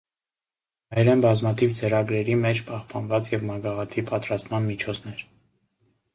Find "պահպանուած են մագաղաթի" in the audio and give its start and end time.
2.71-4.07